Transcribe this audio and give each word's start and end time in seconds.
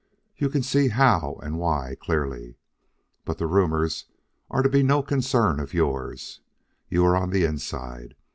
You 0.35 0.49
can 0.49 0.63
see 0.63 0.87
how 0.87 1.39
and 1.43 1.59
why 1.59 1.93
clearly. 2.01 2.55
But 3.23 3.39
rumors 3.39 4.05
are 4.49 4.63
to 4.63 4.67
be 4.69 4.81
no 4.81 5.03
concern 5.03 5.59
of 5.59 5.75
yours. 5.75 6.39
You 6.89 7.05
are 7.05 7.15
on 7.15 7.29
the 7.29 7.43
inside. 7.45 8.15